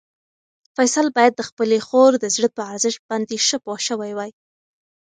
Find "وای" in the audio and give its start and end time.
4.17-4.31